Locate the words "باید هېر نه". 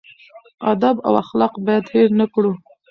1.65-2.25